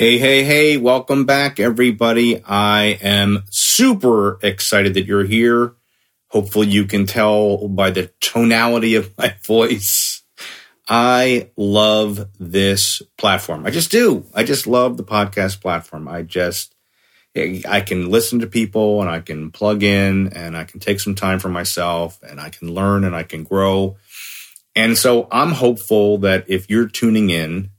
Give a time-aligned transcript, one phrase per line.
[0.00, 2.42] Hey, hey, hey, welcome back, everybody.
[2.42, 5.74] I am super excited that you're here.
[6.28, 10.22] Hopefully, you can tell by the tonality of my voice.
[10.88, 13.66] I love this platform.
[13.66, 14.24] I just do.
[14.32, 16.08] I just love the podcast platform.
[16.08, 16.74] I just,
[17.36, 21.14] I can listen to people and I can plug in and I can take some
[21.14, 23.98] time for myself and I can learn and I can grow.
[24.74, 27.72] And so I'm hopeful that if you're tuning in,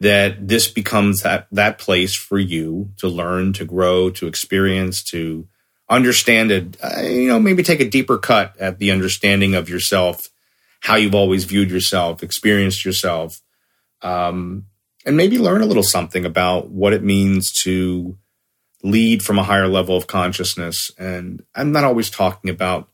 [0.00, 5.46] that this becomes that that place for you to learn, to grow, to experience, to
[5.88, 6.76] understand it.
[6.82, 10.30] Uh, you know, maybe take a deeper cut at the understanding of yourself,
[10.80, 13.40] how you've always viewed yourself, experienced yourself,
[14.02, 14.66] um,
[15.04, 18.16] and maybe learn a little something about what it means to
[18.82, 20.90] lead from a higher level of consciousness.
[20.98, 22.88] And I'm not always talking about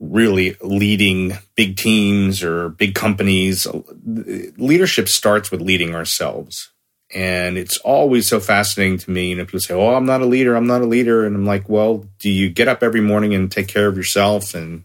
[0.00, 3.66] really leading big teams or big companies.
[4.04, 6.70] Leadership starts with leading ourselves.
[7.14, 9.30] And it's always so fascinating to me.
[9.30, 10.54] You know, people say, Oh, I'm not a leader.
[10.54, 11.24] I'm not a leader.
[11.24, 14.54] And I'm like, Well, do you get up every morning and take care of yourself
[14.54, 14.84] and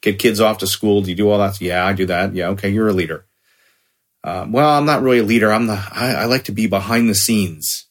[0.00, 1.02] get kids off to school?
[1.02, 1.60] Do you do all that?
[1.60, 2.34] Yeah, I do that.
[2.34, 3.26] Yeah, okay, you're a leader.
[4.24, 5.52] Um, well, I'm not really a leader.
[5.52, 7.86] I'm the, I, I like to be behind the scenes.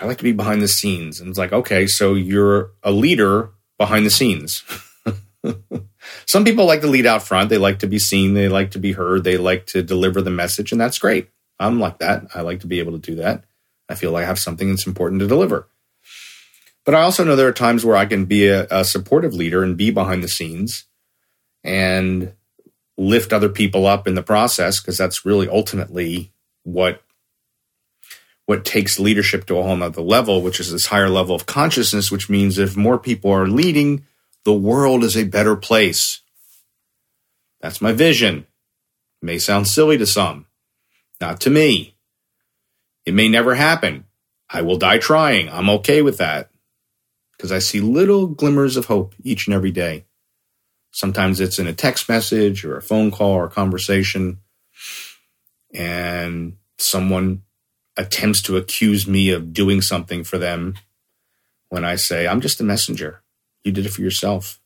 [0.00, 1.20] I like to be behind the scenes.
[1.20, 4.62] And it's like, okay, so you're a leader behind the scenes.
[6.26, 7.50] Some people like to lead out front.
[7.50, 8.34] They like to be seen.
[8.34, 9.24] They like to be heard.
[9.24, 11.30] They like to deliver the message, and that's great.
[11.58, 12.26] I'm like that.
[12.34, 13.44] I like to be able to do that.
[13.88, 15.68] I feel like I have something that's important to deliver.
[16.84, 19.62] But I also know there are times where I can be a, a supportive leader
[19.62, 20.84] and be behind the scenes
[21.64, 22.32] and
[22.96, 26.32] lift other people up in the process because that's really ultimately
[26.62, 27.02] what
[28.46, 32.12] what takes leadership to a whole nother level, which is this higher level of consciousness,
[32.12, 34.06] which means if more people are leading,
[34.46, 36.20] the world is a better place.
[37.60, 38.46] That's my vision.
[39.20, 40.46] It may sound silly to some,
[41.20, 41.96] not to me.
[43.04, 44.04] It may never happen.
[44.48, 45.48] I will die trying.
[45.48, 46.50] I'm okay with that
[47.32, 50.04] because I see little glimmers of hope each and every day.
[50.92, 54.38] Sometimes it's in a text message or a phone call or a conversation,
[55.74, 57.42] and someone
[57.96, 60.74] attempts to accuse me of doing something for them
[61.68, 63.24] when I say, I'm just a messenger.
[63.66, 64.60] You did it for yourself.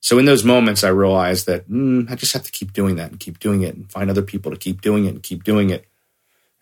[0.00, 3.10] So in those moments, I realized that mm, I just have to keep doing that
[3.10, 5.70] and keep doing it and find other people to keep doing it and keep doing
[5.70, 5.86] it.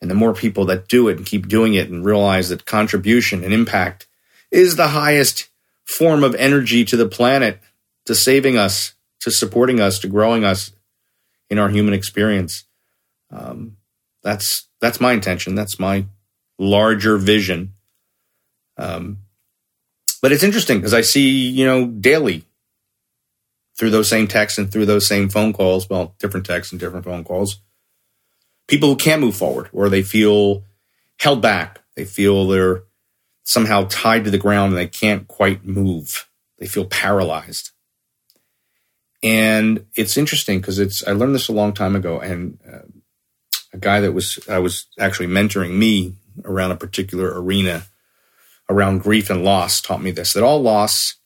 [0.00, 3.44] And the more people that do it and keep doing it and realize that contribution
[3.44, 4.08] and impact
[4.50, 5.48] is the highest
[5.84, 7.60] form of energy to the planet,
[8.06, 10.72] to saving us, to supporting us, to growing us
[11.48, 12.64] in our human experience.
[13.30, 13.76] Um,
[14.22, 15.54] that's that's my intention.
[15.54, 16.06] That's my
[16.58, 17.74] larger vision.
[18.76, 19.18] Um,
[20.22, 22.44] but it's interesting because I see, you know, daily
[23.76, 27.04] through those same texts and through those same phone calls, well, different texts and different
[27.04, 27.60] phone calls,
[28.68, 30.62] people who can't move forward or they feel
[31.18, 31.80] held back.
[31.96, 32.84] They feel they're
[33.42, 36.28] somehow tied to the ground and they can't quite move.
[36.58, 37.70] They feel paralyzed.
[39.24, 42.20] And it's interesting because it's, I learned this a long time ago.
[42.20, 42.86] And uh,
[43.72, 47.84] a guy that was, I was actually mentoring me around a particular arena
[48.68, 51.16] around grief and loss taught me this that all loss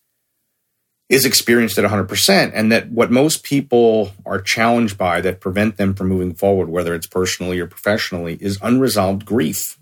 [1.09, 5.95] is experienced at 100% and that what most people are challenged by that prevent them
[5.95, 9.79] from moving forward whether it's personally or professionally is unresolved grief.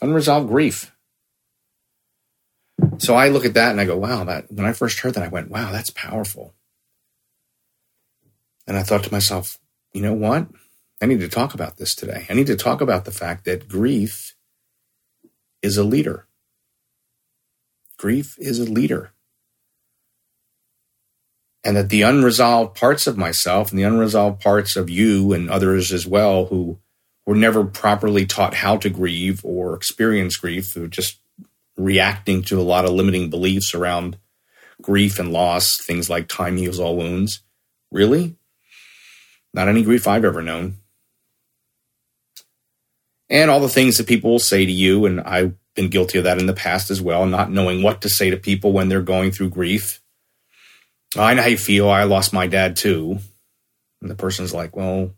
[0.00, 0.92] Unresolved grief.
[2.98, 5.24] So i look at that and i go wow that when i first heard that
[5.24, 6.54] i went wow that's powerful.
[8.66, 9.58] And i thought to myself
[9.96, 10.48] you know what?
[11.00, 12.26] I need to talk about this today.
[12.28, 14.35] I need to talk about the fact that grief
[15.62, 16.26] is a leader.
[17.98, 19.12] Grief is a leader.
[21.64, 25.92] And that the unresolved parts of myself and the unresolved parts of you and others
[25.92, 26.78] as well who
[27.24, 30.76] were never properly taught how to grieve or experience grief.
[30.76, 31.18] Were just
[31.76, 34.16] reacting to a lot of limiting beliefs around
[34.80, 37.40] grief and loss, things like time heals all wounds.
[37.90, 38.36] Really?
[39.52, 40.76] Not any grief I've ever known.
[43.28, 46.24] And all the things that people will say to you, and I've been guilty of
[46.24, 49.02] that in the past as well, not knowing what to say to people when they're
[49.02, 50.00] going through grief.
[51.16, 51.88] I know how you feel.
[51.88, 53.18] I lost my dad too.
[54.00, 55.14] And the person's like, well,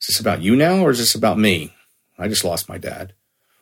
[0.00, 1.74] is this about you now or is this about me?
[2.18, 3.14] I just lost my dad.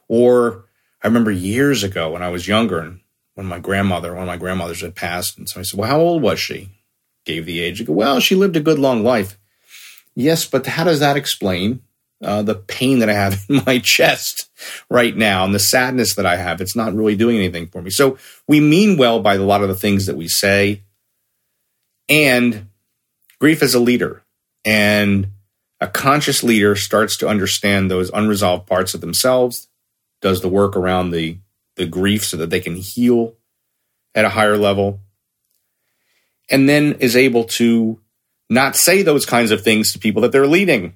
[0.08, 0.67] Or
[1.02, 3.00] I remember years ago when I was younger and
[3.35, 6.23] when my grandmother, one of my grandmothers had passed, and somebody said, Well, how old
[6.23, 6.69] was she?
[7.25, 7.81] Gave the age.
[7.81, 9.38] I go, Well, she lived a good long life.
[10.14, 11.81] Yes, but how does that explain
[12.22, 14.48] uh, the pain that I have in my chest
[14.88, 16.60] right now and the sadness that I have?
[16.60, 17.90] It's not really doing anything for me.
[17.90, 20.82] So we mean well by a lot of the things that we say.
[22.08, 22.66] And
[23.42, 24.22] grief as a leader.
[24.64, 25.32] And
[25.80, 29.66] a conscious leader starts to understand those unresolved parts of themselves,
[30.20, 31.38] does the work around the,
[31.75, 33.34] the grief so that they can heal
[34.14, 35.00] at a higher level,
[36.50, 37.98] and then is able to
[38.48, 40.94] not say those kinds of things to people that they're leading.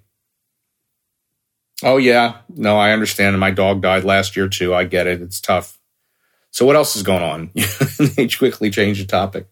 [1.83, 3.35] Oh, yeah, no, I understand.
[3.35, 4.75] And My dog died last year too.
[4.75, 5.21] I get it.
[5.21, 5.79] It's tough.
[6.51, 7.51] So, what else is going on?
[8.17, 9.49] they quickly change the topic.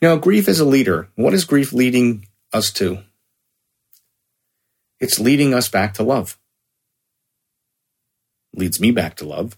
[0.00, 1.08] Now, grief is a leader.
[1.14, 2.98] What is grief leading us to?
[4.98, 6.38] It's leading us back to love.
[8.54, 9.56] Leads me back to love.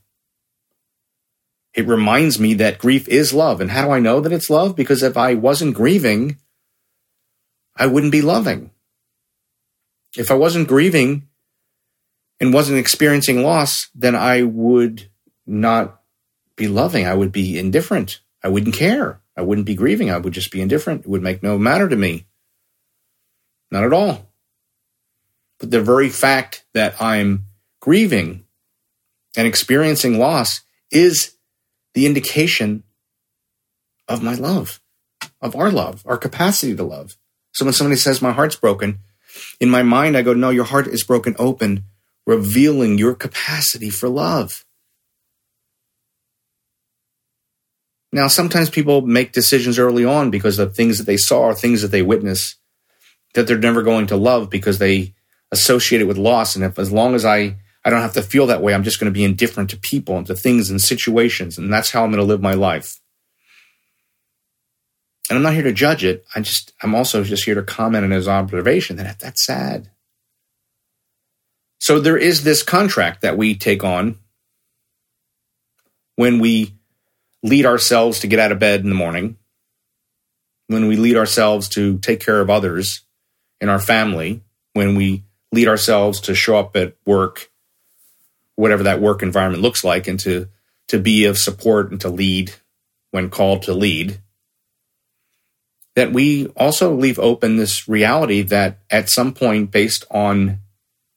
[1.75, 3.61] It reminds me that grief is love.
[3.61, 4.77] And how do I know that it's love?
[4.77, 6.39] Because if I wasn't grieving,
[7.77, 8.71] I wouldn't be loving.
[10.17, 11.29] If I wasn't grieving
[12.41, 15.11] and wasn't experiencing loss, then I would
[15.47, 16.01] not
[16.57, 17.07] be loving.
[17.07, 18.21] I would be indifferent.
[18.43, 19.21] I wouldn't care.
[19.37, 20.11] I wouldn't be grieving.
[20.11, 21.03] I would just be indifferent.
[21.03, 22.27] It would make no matter to me.
[23.71, 24.31] Not at all.
[25.59, 27.47] But the very fact that I'm
[27.81, 28.45] grieving
[29.37, 30.61] and experiencing loss
[30.91, 31.37] is
[31.95, 32.85] the indication
[34.07, 34.81] of my love,
[35.41, 37.17] of our love, our capacity to love.
[37.53, 38.99] So when somebody says my heart's broken,
[39.61, 41.85] in my mind I go, no, your heart is broken open,
[42.27, 44.65] revealing your capacity for love.
[48.13, 51.83] Now, sometimes people make decisions early on because of things that they saw or things
[51.83, 52.57] that they witness
[53.35, 55.15] that they're never going to love because they
[55.51, 56.57] associate it with loss.
[56.57, 58.99] And if as long as I I don't have to feel that way, I'm just
[58.99, 62.11] going to be indifferent to people and to things and situations, and that's how I'm
[62.11, 62.99] going to live my life.
[65.29, 66.25] And I'm not here to judge it.
[66.35, 69.91] I just I'm also just here to comment on his observation that that's sad.
[71.79, 74.19] So there is this contract that we take on
[76.17, 76.75] when we
[77.43, 79.37] lead ourselves to get out of bed in the morning,
[80.69, 83.03] when we lead ourselves to take care of others
[83.61, 84.43] in our family,
[84.73, 87.51] when we lead ourselves to show up at work,
[88.57, 90.49] whatever that work environment looks like, and to,
[90.89, 92.53] to be of support and to lead
[93.11, 94.21] when called to lead,
[95.95, 100.61] that we also leave open this reality that at some point, based on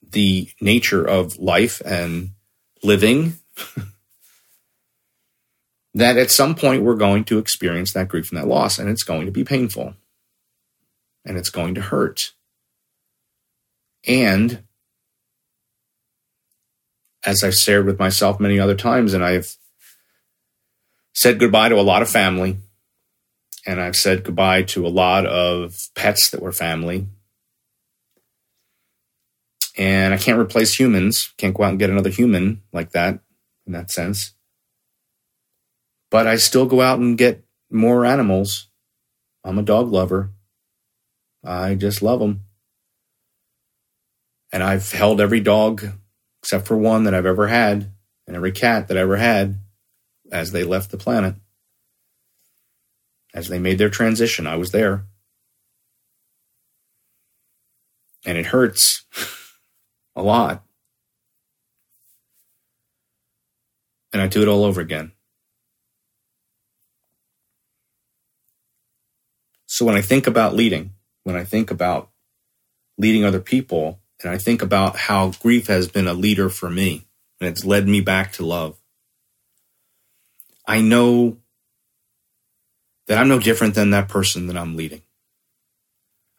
[0.02, 2.32] the nature of life and
[2.84, 3.34] living,
[5.94, 9.04] that at some point we're going to experience that grief and that loss, and it's
[9.04, 9.96] going to be painful
[11.26, 12.32] and it's going to hurt.
[14.08, 14.64] And
[17.26, 19.56] as I've shared with myself many other times, and I've
[21.14, 22.58] said goodbye to a lot of family,
[23.68, 27.06] and I've said goodbye to a lot of pets that were family.
[29.78, 33.20] And I can't replace humans, can't go out and get another human like that
[33.68, 34.34] in that sense.
[36.10, 38.70] But I still go out and get more animals.
[39.44, 40.32] I'm a dog lover.
[41.44, 42.46] I just love them.
[44.54, 45.86] And I've held every dog
[46.42, 47.92] except for one that I've ever had
[48.26, 49.58] and every cat that I ever had
[50.32, 51.36] as they left the planet.
[53.38, 55.06] As they made their transition, I was there.
[58.26, 59.06] And it hurts
[60.16, 60.64] a lot.
[64.12, 65.12] And I do it all over again.
[69.68, 72.10] So when I think about leading, when I think about
[72.98, 77.06] leading other people, and I think about how grief has been a leader for me
[77.40, 78.80] and it's led me back to love.
[80.66, 81.38] I know
[83.08, 85.02] that I'm no different than that person that I'm leading.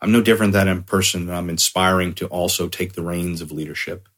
[0.00, 3.50] I'm no different than a person that I'm inspiring to also take the reins of
[3.50, 4.08] leadership.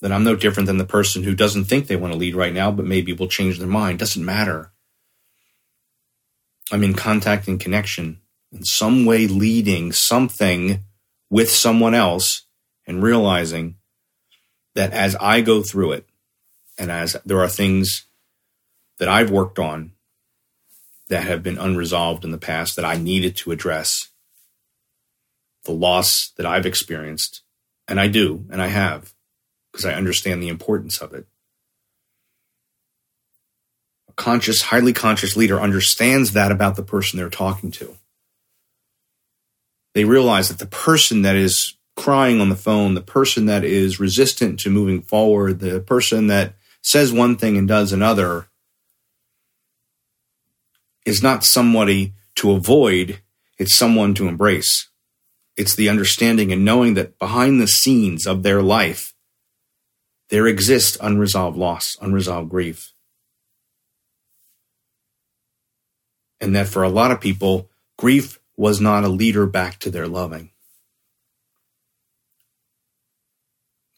[0.00, 2.54] That I'm no different than the person who doesn't think they want to lead right
[2.54, 3.98] now, but maybe will change their mind.
[3.98, 4.72] Doesn't matter.
[6.72, 8.20] I'm in contact and connection,
[8.52, 10.84] in some way leading something
[11.28, 12.46] with someone else
[12.86, 13.76] and realizing
[14.74, 16.06] that as I go through it,
[16.78, 18.06] and as there are things
[18.98, 19.92] that I've worked on
[21.10, 24.08] that have been unresolved in the past that I needed to address,
[25.64, 27.42] the loss that I've experienced,
[27.86, 29.12] and I do, and I have,
[29.70, 31.26] because I understand the importance of it.
[34.08, 37.96] A conscious, highly conscious leader understands that about the person they're talking to.
[39.94, 43.98] They realize that the person that is crying on the phone, the person that is
[43.98, 48.46] resistant to moving forward, the person that says one thing and does another
[51.04, 53.20] is not somebody to avoid,
[53.58, 54.88] it's someone to embrace.
[55.56, 59.14] It's the understanding and knowing that behind the scenes of their life,
[60.30, 62.92] there exists unresolved loss, unresolved grief.
[66.40, 70.06] And that for a lot of people, grief was not a leader back to their
[70.06, 70.50] loving.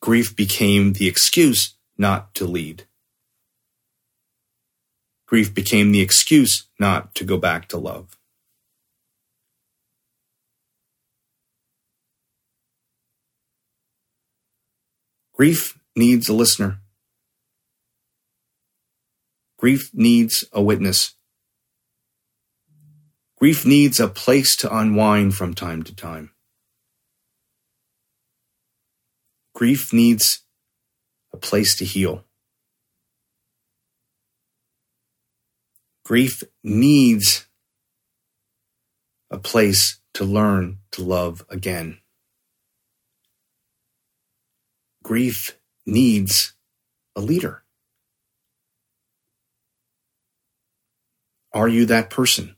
[0.00, 2.87] Grief became the excuse not to lead.
[5.32, 8.18] Grief became the excuse not to go back to love.
[15.32, 16.80] Grief needs a listener.
[19.56, 21.14] Grief needs a witness.
[23.38, 26.32] Grief needs a place to unwind from time to time.
[29.54, 30.42] Grief needs
[31.32, 32.26] a place to heal.
[36.12, 37.47] Grief needs
[39.31, 42.00] a place to learn to love again.
[45.02, 46.52] Grief needs
[47.16, 47.64] a leader.
[51.54, 52.57] Are you that person?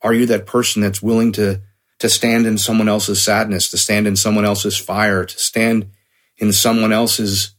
[0.00, 1.60] Are you that person that's willing to,
[1.98, 5.90] to stand in someone else's sadness, to stand in someone else's fire, to stand
[6.38, 7.54] in someone else's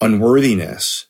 [0.00, 1.08] unworthiness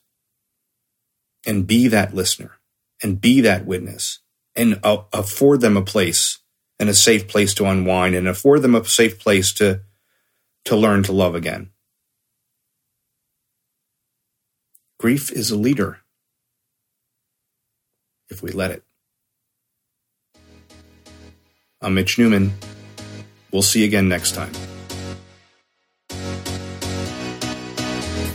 [1.47, 2.59] and be that listener
[3.03, 4.21] and be that witness
[4.55, 6.39] and uh, afford them a place
[6.79, 9.81] and a safe place to unwind and afford them a safe place to,
[10.65, 11.71] to learn to love again.
[14.99, 15.99] Grief is a leader
[18.31, 18.83] if we let it.
[21.81, 22.53] I'm Mitch Newman.
[23.51, 24.53] We'll see you again next time.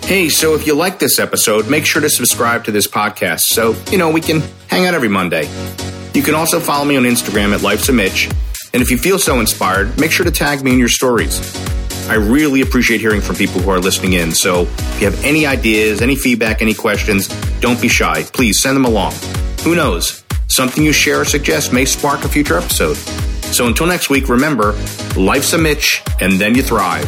[0.08, 3.76] Hey, so if you like this episode, make sure to subscribe to this podcast so,
[3.92, 5.50] you know, we can hang out every Monday.
[6.14, 8.30] You can also follow me on Instagram at Life's a Mitch.
[8.72, 11.38] And if you feel so inspired, make sure to tag me in your stories.
[12.08, 14.32] I really appreciate hearing from people who are listening in.
[14.32, 17.28] So if you have any ideas, any feedback, any questions,
[17.60, 18.24] don't be shy.
[18.32, 19.12] Please send them along.
[19.66, 20.24] Who knows?
[20.48, 22.96] Something you share or suggest may spark a future episode.
[23.52, 24.72] So until next week, remember,
[25.18, 27.06] life's a Mitch, and then you thrive.